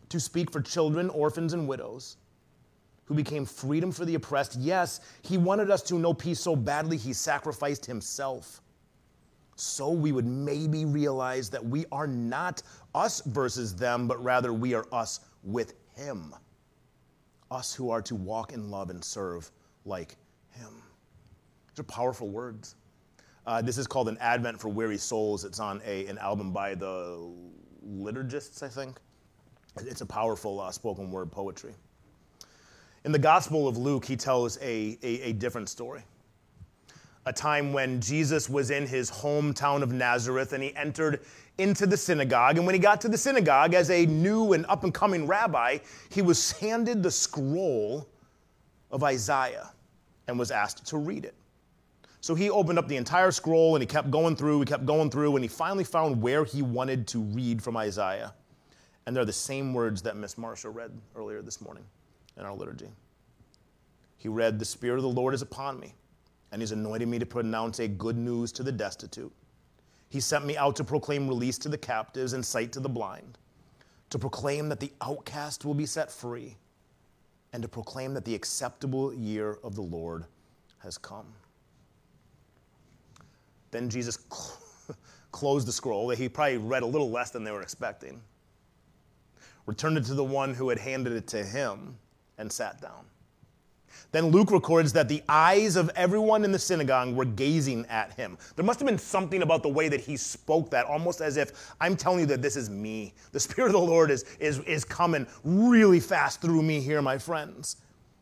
to 0.09 0.19
speak 0.19 0.51
for 0.51 0.63
children, 0.63 1.11
orphans, 1.11 1.53
and 1.53 1.69
widows 1.69 2.17
who 3.05 3.15
became 3.15 3.45
freedom 3.45 3.93
for 3.93 4.07
the 4.07 4.15
oppressed. 4.15 4.57
Yes, 4.57 5.01
he 5.23 5.37
wanted 5.37 5.71
us 5.71 5.83
to 5.83 5.99
know 5.99 6.15
peace 6.15 6.41
so 6.41 6.57
badly, 6.57 6.97
he 6.97 7.13
sacrificed 7.13 7.85
himself. 7.85 8.63
So 9.57 9.91
we 9.91 10.11
would 10.11 10.27
maybe 10.27 10.87
realize 10.87 11.51
that 11.51 11.65
we 11.65 11.85
are 11.93 12.07
not 12.07 12.63
us 12.95 13.21
versus 13.27 13.77
them, 13.77 14.09
but 14.09 14.23
rather 14.25 14.53
we 14.53 14.75
are 14.75 14.87
us 14.91 15.21
with 15.45 15.75
him. 15.95 16.35
Us 17.51 17.75
who 17.75 17.91
are 17.91 18.03
to 18.03 18.15
walk 18.15 18.53
in 18.53 18.71
love 18.71 18.91
and 18.91 19.05
serve 19.05 19.51
like 19.85 20.17
him. 20.57 20.83
These 21.69 21.81
are 21.81 21.85
powerful 21.85 22.29
words. 22.29 22.77
Uh, 23.47 23.63
this 23.63 23.79
is 23.79 23.87
called 23.87 24.09
An 24.09 24.19
Advent 24.21 24.61
for 24.61 24.69
Weary 24.69 24.99
Souls. 24.99 25.45
It's 25.45 25.61
on 25.61 25.81
a, 25.87 26.07
an 26.07 26.19
album 26.19 26.53
by 26.53 26.75
the 26.75 27.31
Liturgists, 27.87 28.63
I 28.63 28.69
think. 28.69 28.99
It's 29.81 30.01
a 30.01 30.07
powerful 30.07 30.61
uh, 30.61 30.73
spoken 30.73 31.11
word 31.11 31.31
poetry. 31.31 31.75
In 33.05 33.13
the 33.13 33.19
Gospel 33.19 33.69
of 33.69 33.77
Luke, 33.77 34.05
he 34.05 34.17
tells 34.17 34.59
a, 34.61 34.99
a, 35.03 35.29
a 35.29 35.33
different 35.33 35.69
story. 35.69 36.03
A 37.27 37.33
time 37.33 37.73
when 37.73 38.01
Jesus 38.01 38.49
was 38.49 38.71
in 38.71 38.87
his 38.87 39.11
hometown 39.11 39.83
of 39.83 39.93
Nazareth 39.93 40.53
and 40.53 40.63
he 40.63 40.75
entered 40.75 41.21
into 41.59 41.87
the 41.87 41.97
synagogue. 41.97 42.57
And 42.57 42.67
when 42.67 42.75
he 42.75 42.81
got 42.81 43.01
to 43.03 43.09
the 43.09 43.19
synagogue, 43.19 43.75
as 43.75 43.91
a 43.91 44.07
new 44.07 44.55
and 44.55 44.67
up 44.67 44.83
and 44.83 44.93
coming 44.93 45.27
rabbi, 45.27 45.79
he 46.09 46.23
was 46.23 46.53
handed 46.53 47.03
the 47.03 47.11
scroll 47.11 48.09
of 48.91 49.05
Isaiah 49.05 49.71
and 50.29 50.39
was 50.39 50.51
asked 50.51 50.87
to 50.87 50.99
read 50.99 51.25
it. 51.25 51.35
So 52.21 52.35
he 52.35 52.51
opened 52.51 52.79
up 52.79 52.89
the 52.89 52.97
entire 52.97 53.31
scroll 53.31 53.77
and 53.77 53.83
he 53.83 53.87
kept 53.87 54.11
going 54.11 54.37
through, 54.37 54.61
he 54.61 54.67
kept 54.67 54.85
going 54.85 55.11
through, 55.11 55.37
and 55.37 55.45
he 55.45 55.49
finally 55.49 55.85
found 55.85 56.21
where 56.21 56.45
he 56.45 56.63
wanted 56.63 57.07
to 57.09 57.21
read 57.21 57.63
from 57.63 57.77
Isaiah. 57.77 58.35
And 59.07 59.15
they're 59.15 59.25
the 59.25 59.33
same 59.33 59.73
words 59.73 60.03
that 60.03 60.17
Miss 60.17 60.37
Marcia 60.37 60.69
read 60.69 60.91
earlier 61.15 61.41
this 61.41 61.61
morning 61.61 61.85
in 62.37 62.45
our 62.45 62.55
liturgy. 62.55 62.89
He 64.17 64.29
read, 64.29 64.59
The 64.59 64.65
Spirit 64.65 64.97
of 64.97 65.03
the 65.03 65.09
Lord 65.09 65.35
is 65.35 65.43
upon 65.43 65.79
me, 65.79 65.95
and 66.51 66.61
He's 66.61 66.73
anointed 66.73 67.07
me 67.07 67.19
to 67.19 67.27
pronounce 67.27 67.79
a 67.79 67.87
good 67.87 68.17
news 68.17 68.51
to 68.53 68.65
the 68.65 68.73
destitute. 68.73 69.33
He 70.09 70.21
sent 70.21 70.47
me 70.47 70.57
out 70.57 70.75
to 70.77 70.85
proclaim 70.85 71.29
release 71.29 71.59
to 71.59 71.69
the 71.69 71.79
captives 71.79 72.33
and 72.33 72.45
sight 72.45 72.73
to 72.73 72.81
the 72.81 72.89
blind, 72.89 73.39
to 74.11 74.19
proclaim 74.19 74.69
that 74.69 74.81
the 74.81 74.93
outcast 75.01 75.65
will 75.65 75.75
be 75.75 75.87
set 75.87 76.11
free, 76.11 76.57
and 77.57 77.63
to 77.63 77.69
proclaim 77.71 78.13
that 78.13 78.27
the 78.27 78.35
acceptable 78.35 79.15
year 79.15 79.57
of 79.65 79.75
the 79.75 79.81
Lord 79.81 80.27
has 80.77 80.99
come. 80.99 81.25
Then 83.71 83.89
Jesus 83.89 84.19
cl- 84.31 84.99
closed 85.33 85.67
the 85.67 85.73
scroll. 85.73 86.09
That 86.09 86.19
he 86.19 86.29
probably 86.29 86.59
read 86.59 86.83
a 86.83 86.87
little 86.87 87.11
less 87.11 87.31
than 87.31 87.45
they 87.45 87.53
were 87.53 87.63
expecting, 87.63 88.21
returned 89.65 89.97
it 89.97 90.05
to 90.05 90.13
the 90.13 90.23
one 90.23 90.53
who 90.53 90.69
had 90.69 90.79
handed 90.79 91.15
it 91.15 91.27
to 91.29 91.43
him 91.43 91.97
and 92.37 92.53
sat 92.53 92.79
down. 92.83 93.07
Then 94.13 94.27
Luke 94.27 94.51
records 94.51 94.93
that 94.93 95.09
the 95.09 95.23
eyes 95.29 95.77
of 95.77 95.91
everyone 95.97 96.45
in 96.45 96.53
the 96.53 96.59
synagogue 96.59 97.15
were 97.15 97.25
gazing 97.25 97.87
at 97.87 98.13
him. 98.15 98.39
There 98.55 98.65
must 98.65 98.81
have 98.81 98.89
been 98.89 98.99
something 98.99 99.43
about 99.43 99.63
the 99.63 99.69
way 99.69 99.89
that 99.89 100.01
he 100.01 100.17
spoke 100.17 100.71
that, 100.71 100.87
almost 100.87 101.21
as 101.21 101.37
if 101.37 101.75
I'm 101.81 101.97
telling 101.97 102.21
you 102.21 102.27
that 102.27 102.43
this 102.43 102.57
is 102.57 102.71
me. 102.71 103.15
The 103.33 103.41
Spirit 103.41 103.69
of 103.69 103.73
the 103.73 103.79
Lord 103.79 104.11
is, 104.11 104.25
is, 104.39 104.61
is 104.61 104.85
coming 104.85 105.27
really 105.45 106.01
fast 106.01 106.41
through 106.41 106.63
me 106.63 106.81
here, 106.81 107.03
my 107.03 107.19
friends. 107.19 107.77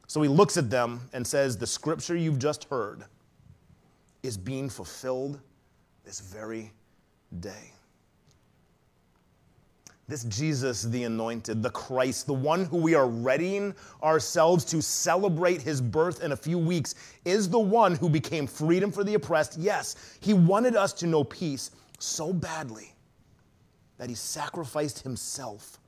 So 0.07 0.23
he 0.23 0.29
looks 0.29 0.57
at 0.57 0.71
them 0.71 1.01
and 1.13 1.27
says, 1.27 1.57
The 1.57 1.67
scripture 1.67 2.17
you've 2.17 2.39
just 2.39 2.65
heard 2.65 3.05
is 4.23 4.37
being 4.37 4.69
fulfilled 4.69 5.39
this 6.05 6.21
very 6.21 6.73
day. 7.41 7.74
This 10.07 10.25
Jesus, 10.25 10.83
the 10.83 11.05
anointed, 11.05 11.63
the 11.63 11.71
Christ, 11.71 12.27
the 12.27 12.35
one 12.35 12.67
who 12.67 12.77
we 12.77 12.95
are 12.95 13.09
readying 13.09 13.75
ourselves 14.03 14.65
to 14.67 14.83
celebrate 14.83 15.63
his 15.63 15.81
birth 15.81 16.23
in 16.23 16.33
a 16.33 16.37
few 16.37 16.59
weeks, 16.59 16.95
is 17.25 17.49
the 17.49 17.59
one 17.59 17.95
who 17.95 18.11
became 18.11 18.47
freedom 18.47 18.93
for 18.93 19.03
the 19.03 19.15
oppressed. 19.15 19.57
Yes, 19.59 20.19
he 20.21 20.35
wanted 20.35 20.77
us 20.77 20.93
to 20.95 21.07
know 21.07 21.25
peace 21.25 21.71
so 21.99 22.35
badly 22.35 22.95
that 23.97 24.11
he 24.11 24.15
sacrificed 24.15 25.03
himself 25.03 25.79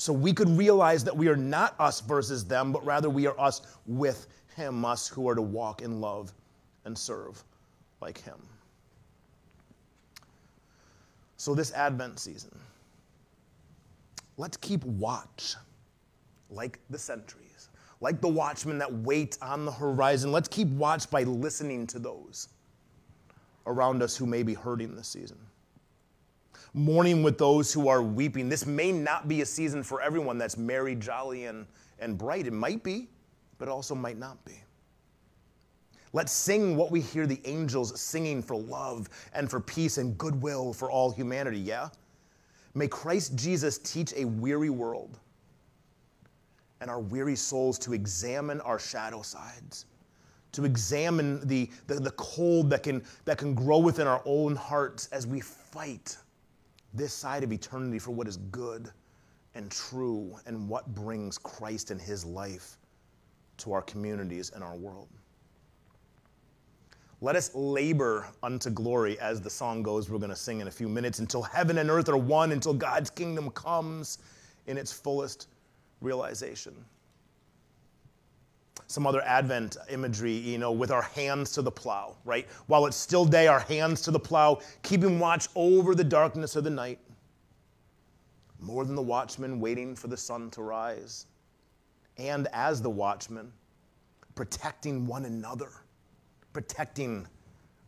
so 0.00 0.14
we 0.14 0.32
could 0.32 0.48
realize 0.48 1.04
that 1.04 1.14
we 1.14 1.28
are 1.28 1.36
not 1.36 1.74
us 1.78 2.00
versus 2.00 2.46
them, 2.46 2.72
but 2.72 2.82
rather 2.86 3.10
we 3.10 3.26
are 3.26 3.38
us 3.38 3.60
with 3.86 4.28
him, 4.56 4.82
us 4.82 5.06
who 5.06 5.28
are 5.28 5.34
to 5.34 5.42
walk 5.42 5.82
in 5.82 6.00
love 6.00 6.32
and 6.86 6.96
serve 6.96 7.44
like 8.00 8.18
him. 8.18 8.38
So, 11.36 11.54
this 11.54 11.72
Advent 11.74 12.18
season, 12.18 12.58
Let's 14.40 14.56
keep 14.56 14.82
watch 14.84 15.54
like 16.48 16.80
the 16.88 16.96
sentries, 16.96 17.68
like 18.00 18.22
the 18.22 18.28
watchmen 18.28 18.78
that 18.78 18.90
wait 18.90 19.36
on 19.42 19.66
the 19.66 19.70
horizon. 19.70 20.32
Let's 20.32 20.48
keep 20.48 20.68
watch 20.68 21.10
by 21.10 21.24
listening 21.24 21.86
to 21.88 21.98
those 21.98 22.48
around 23.66 24.02
us 24.02 24.16
who 24.16 24.24
may 24.24 24.42
be 24.42 24.54
hurting 24.54 24.96
this 24.96 25.08
season. 25.08 25.36
Mourning 26.72 27.22
with 27.22 27.36
those 27.36 27.70
who 27.70 27.88
are 27.88 28.00
weeping. 28.00 28.48
This 28.48 28.64
may 28.64 28.92
not 28.92 29.28
be 29.28 29.42
a 29.42 29.46
season 29.46 29.82
for 29.82 30.00
everyone 30.00 30.38
that's 30.38 30.56
merry, 30.56 30.94
jolly, 30.94 31.44
and, 31.44 31.66
and 31.98 32.16
bright. 32.16 32.46
It 32.46 32.54
might 32.54 32.82
be, 32.82 33.10
but 33.58 33.68
also 33.68 33.94
might 33.94 34.16
not 34.16 34.42
be. 34.46 34.54
Let's 36.14 36.32
sing 36.32 36.76
what 36.78 36.90
we 36.90 37.02
hear 37.02 37.26
the 37.26 37.42
angels 37.44 38.00
singing 38.00 38.42
for 38.42 38.56
love 38.56 39.10
and 39.34 39.50
for 39.50 39.60
peace 39.60 39.98
and 39.98 40.16
goodwill 40.16 40.72
for 40.72 40.90
all 40.90 41.10
humanity, 41.10 41.58
yeah? 41.58 41.90
May 42.74 42.88
Christ 42.88 43.34
Jesus 43.36 43.78
teach 43.78 44.12
a 44.14 44.24
weary 44.24 44.70
world 44.70 45.18
and 46.80 46.90
our 46.90 47.00
weary 47.00 47.36
souls 47.36 47.78
to 47.80 47.92
examine 47.92 48.60
our 48.62 48.78
shadow 48.78 49.22
sides, 49.22 49.86
to 50.52 50.64
examine 50.64 51.46
the, 51.46 51.68
the, 51.86 51.94
the, 51.94 52.12
cold 52.12 52.70
that 52.70 52.82
can, 52.82 53.04
that 53.24 53.38
can 53.38 53.54
grow 53.54 53.78
within 53.78 54.06
our 54.06 54.22
own 54.24 54.56
hearts 54.56 55.08
as 55.08 55.26
we 55.26 55.40
fight 55.40 56.16
this 56.94 57.12
side 57.12 57.44
of 57.44 57.52
eternity 57.52 57.98
for 57.98 58.12
what 58.12 58.26
is 58.26 58.36
good 58.36 58.90
and 59.54 59.70
true 59.70 60.36
and 60.46 60.68
what 60.68 60.86
brings 60.94 61.38
Christ 61.38 61.90
and 61.90 62.00
his 62.00 62.24
life 62.24 62.78
to 63.58 63.72
our 63.72 63.82
communities 63.82 64.50
and 64.54 64.64
our 64.64 64.76
world. 64.76 65.08
Let 67.22 67.36
us 67.36 67.50
labor 67.54 68.26
unto 68.42 68.70
glory, 68.70 69.20
as 69.20 69.42
the 69.42 69.50
song 69.50 69.82
goes, 69.82 70.08
we're 70.08 70.18
going 70.18 70.30
to 70.30 70.36
sing 70.36 70.60
in 70.60 70.68
a 70.68 70.70
few 70.70 70.88
minutes, 70.88 71.18
until 71.18 71.42
heaven 71.42 71.76
and 71.76 71.90
earth 71.90 72.08
are 72.08 72.16
one, 72.16 72.50
until 72.50 72.72
God's 72.72 73.10
kingdom 73.10 73.50
comes 73.50 74.18
in 74.66 74.78
its 74.78 74.90
fullest 74.90 75.48
realization. 76.00 76.74
Some 78.86 79.06
other 79.06 79.20
Advent 79.22 79.76
imagery, 79.90 80.32
you 80.32 80.56
know, 80.56 80.72
with 80.72 80.90
our 80.90 81.02
hands 81.02 81.52
to 81.52 81.62
the 81.62 81.70
plow, 81.70 82.16
right? 82.24 82.48
While 82.68 82.86
it's 82.86 82.96
still 82.96 83.26
day, 83.26 83.46
our 83.48 83.60
hands 83.60 84.00
to 84.02 84.10
the 84.10 84.18
plow, 84.18 84.60
keeping 84.82 85.18
watch 85.18 85.48
over 85.54 85.94
the 85.94 86.02
darkness 86.02 86.56
of 86.56 86.64
the 86.64 86.70
night. 86.70 86.98
More 88.60 88.86
than 88.86 88.96
the 88.96 89.02
watchman 89.02 89.60
waiting 89.60 89.94
for 89.94 90.08
the 90.08 90.16
sun 90.16 90.50
to 90.52 90.62
rise. 90.62 91.26
And 92.16 92.48
as 92.52 92.80
the 92.80 92.90
watchman, 92.90 93.52
protecting 94.34 95.06
one 95.06 95.26
another 95.26 95.70
protecting 96.52 97.26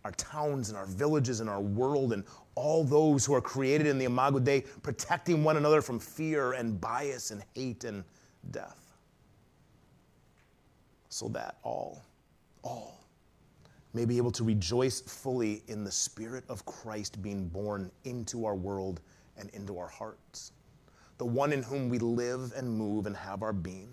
our 0.05 0.13
towns 0.13 0.69
and 0.69 0.77
our 0.77 0.87
villages 0.87 1.41
and 1.41 1.49
our 1.49 1.61
world 1.61 2.13
and 2.13 2.25
all 2.55 2.85
those 2.85 3.25
who 3.25 3.35
are 3.35 3.41
created 3.41 3.87
in 3.87 3.99
the 3.99 4.05
Imago 4.05 4.39
Dei, 4.39 4.63
protecting 4.83 5.45
one 5.45 5.57
another 5.57 5.81
from 5.81 5.99
fear 5.99 6.53
and 6.53 6.81
bias 6.81 7.31
and 7.31 7.43
hate 7.55 7.85
and 7.85 8.05
death. 8.51 8.79
So 11.09 11.29
that 11.29 11.57
all, 11.63 12.03
all 12.63 13.03
may 13.95 14.05
be 14.05 14.17
able 14.17 14.33
to 14.33 14.45
rejoice 14.45 15.01
fully 15.01 15.63
in 15.69 15.85
the 15.85 15.93
Spirit 15.93 16.45
of 16.49 16.65
Christ 16.65 17.23
being 17.23 17.49
born 17.49 17.91
into 18.05 18.47
our 18.47 18.55
world 18.55 19.01
and 19.37 19.51
into 19.51 19.79
our 19.79 19.89
hearts, 19.89 20.53
the 21.19 21.25
one 21.25 21.53
in 21.53 21.63
whom 21.63 21.89
we 21.89 21.99
live 21.99 22.53
and 22.57 22.69
move 22.69 23.07
and 23.07 23.17
have 23.17 23.43
our 23.43 23.53
being, 23.53 23.93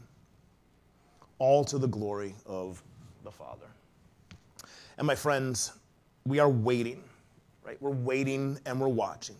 all 1.37 1.63
to 1.65 1.77
the 1.77 1.87
glory 1.87 2.33
of 2.45 2.81
the 3.23 3.31
Father. 3.31 3.67
And 4.99 5.07
my 5.07 5.15
friends, 5.15 5.71
we 6.25 6.39
are 6.39 6.49
waiting, 6.49 7.01
right? 7.63 7.81
We're 7.81 7.89
waiting 7.91 8.59
and 8.65 8.81
we're 8.81 8.89
watching. 8.89 9.37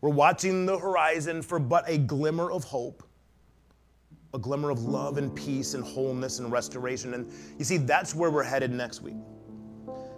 We're 0.00 0.08
watching 0.08 0.64
the 0.64 0.78
horizon 0.78 1.42
for 1.42 1.58
but 1.58 1.84
a 1.86 1.98
glimmer 1.98 2.50
of 2.50 2.64
hope, 2.64 3.06
a 4.32 4.38
glimmer 4.38 4.70
of 4.70 4.84
love 4.84 5.18
and 5.18 5.34
peace 5.36 5.74
and 5.74 5.84
wholeness 5.84 6.38
and 6.38 6.50
restoration. 6.50 7.12
And 7.12 7.30
you 7.58 7.66
see, 7.66 7.76
that's 7.76 8.14
where 8.14 8.30
we're 8.30 8.42
headed 8.42 8.70
next 8.70 9.02
week. 9.02 9.16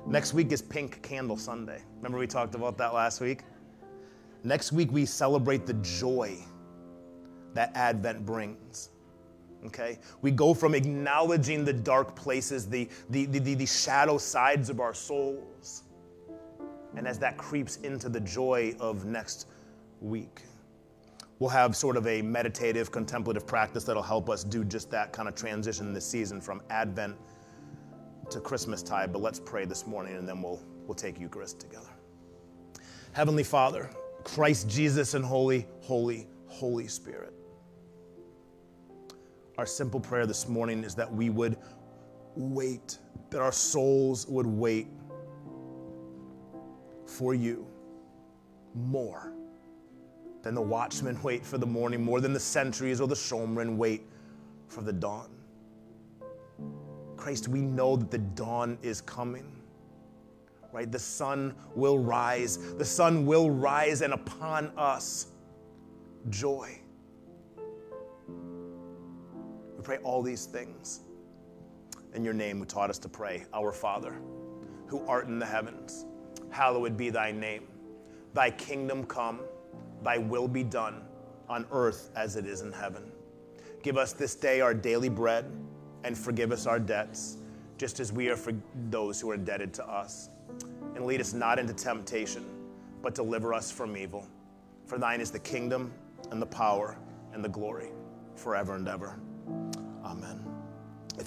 Next 0.06 0.34
week 0.34 0.52
is 0.52 0.62
Pink 0.62 1.02
Candle 1.02 1.36
Sunday. 1.36 1.82
Remember 1.96 2.16
we 2.16 2.28
talked 2.28 2.54
about 2.54 2.78
that 2.78 2.94
last 2.94 3.20
week? 3.20 3.42
Next 4.44 4.70
week 4.70 4.92
we 4.92 5.04
celebrate 5.04 5.66
the 5.66 5.74
joy 5.74 6.38
that 7.54 7.72
Advent 7.74 8.24
brings. 8.24 8.90
Okay? 9.66 9.98
We 10.22 10.30
go 10.30 10.54
from 10.54 10.74
acknowledging 10.74 11.64
the 11.64 11.72
dark 11.72 12.14
places, 12.14 12.68
the, 12.68 12.88
the, 13.10 13.26
the, 13.26 13.54
the, 13.54 13.66
shadow 13.66 14.18
sides 14.18 14.70
of 14.70 14.80
our 14.80 14.94
souls. 14.94 15.84
And 16.96 17.06
as 17.06 17.18
that 17.18 17.36
creeps 17.36 17.76
into 17.78 18.08
the 18.08 18.20
joy 18.20 18.74
of 18.80 19.04
next 19.04 19.46
week, 20.00 20.42
we'll 21.38 21.50
have 21.50 21.76
sort 21.76 21.96
of 21.96 22.06
a 22.06 22.22
meditative, 22.22 22.90
contemplative 22.90 23.46
practice 23.46 23.84
that'll 23.84 24.02
help 24.02 24.30
us 24.30 24.44
do 24.44 24.64
just 24.64 24.90
that 24.90 25.12
kind 25.12 25.28
of 25.28 25.34
transition 25.34 25.92
this 25.92 26.06
season 26.06 26.40
from 26.40 26.62
Advent 26.70 27.16
to 28.30 28.40
Christmas 28.40 28.82
tide, 28.82 29.12
but 29.12 29.22
let's 29.22 29.38
pray 29.38 29.64
this 29.64 29.86
morning 29.86 30.16
and 30.16 30.28
then 30.28 30.42
we'll, 30.42 30.60
we'll 30.86 30.94
take 30.94 31.20
Eucharist 31.20 31.60
together. 31.60 31.90
Heavenly 33.12 33.44
Father, 33.44 33.90
Christ 34.24 34.68
Jesus 34.68 35.14
and 35.14 35.24
Holy, 35.24 35.66
Holy, 35.82 36.26
Holy 36.46 36.88
Spirit. 36.88 37.32
Our 39.58 39.66
simple 39.66 40.00
prayer 40.00 40.26
this 40.26 40.48
morning 40.48 40.84
is 40.84 40.94
that 40.96 41.10
we 41.10 41.30
would 41.30 41.56
wait, 42.34 42.98
that 43.30 43.40
our 43.40 43.52
souls 43.52 44.26
would 44.26 44.46
wait 44.46 44.88
for 47.06 47.34
you 47.34 47.66
more 48.74 49.32
than 50.42 50.54
the 50.54 50.60
watchmen 50.62 51.20
wait 51.22 51.44
for 51.44 51.56
the 51.56 51.66
morning, 51.66 52.04
more 52.04 52.20
than 52.20 52.32
the 52.32 52.40
sentries 52.40 53.00
or 53.00 53.08
the 53.08 53.16
showmen 53.16 53.78
wait 53.78 54.02
for 54.68 54.82
the 54.82 54.92
dawn. 54.92 55.30
Christ, 57.16 57.48
we 57.48 57.60
know 57.60 57.96
that 57.96 58.10
the 58.10 58.18
dawn 58.18 58.78
is 58.82 59.00
coming. 59.00 59.50
Right? 60.70 60.92
The 60.92 60.98
sun 60.98 61.54
will 61.74 61.98
rise. 61.98 62.58
The 62.74 62.84
sun 62.84 63.24
will 63.24 63.50
rise, 63.50 64.02
and 64.02 64.12
upon 64.12 64.70
us, 64.76 65.28
joy. 66.28 66.78
We 69.76 69.82
pray 69.82 69.98
all 69.98 70.22
these 70.22 70.46
things 70.46 71.00
in 72.14 72.24
your 72.24 72.34
name, 72.34 72.58
who 72.58 72.64
taught 72.64 72.90
us 72.90 72.98
to 72.98 73.08
pray, 73.08 73.44
Our 73.52 73.72
Father, 73.72 74.16
who 74.86 75.06
art 75.06 75.26
in 75.26 75.38
the 75.38 75.46
heavens, 75.46 76.06
hallowed 76.50 76.96
be 76.96 77.10
thy 77.10 77.30
name. 77.30 77.64
Thy 78.32 78.50
kingdom 78.50 79.04
come, 79.04 79.40
thy 80.02 80.18
will 80.18 80.48
be 80.48 80.62
done 80.62 81.02
on 81.48 81.66
earth 81.70 82.10
as 82.16 82.36
it 82.36 82.46
is 82.46 82.62
in 82.62 82.72
heaven. 82.72 83.12
Give 83.82 83.98
us 83.98 84.12
this 84.12 84.34
day 84.34 84.60
our 84.60 84.74
daily 84.74 85.08
bread 85.08 85.44
and 86.04 86.16
forgive 86.16 86.52
us 86.52 86.66
our 86.66 86.78
debts, 86.78 87.36
just 87.78 88.00
as 88.00 88.12
we 88.12 88.28
are 88.28 88.36
for 88.36 88.52
those 88.88 89.20
who 89.20 89.30
are 89.30 89.34
indebted 89.34 89.74
to 89.74 89.86
us. 89.86 90.30
And 90.94 91.04
lead 91.04 91.20
us 91.20 91.34
not 91.34 91.58
into 91.58 91.74
temptation, 91.74 92.44
but 93.02 93.14
deliver 93.14 93.52
us 93.52 93.70
from 93.70 93.96
evil. 93.96 94.26
For 94.86 94.98
thine 94.98 95.20
is 95.20 95.30
the 95.30 95.38
kingdom 95.38 95.92
and 96.30 96.40
the 96.40 96.46
power 96.46 96.98
and 97.32 97.44
the 97.44 97.48
glory 97.48 97.90
forever 98.36 98.74
and 98.74 98.88
ever. 98.88 99.18
Amen. 100.06 100.45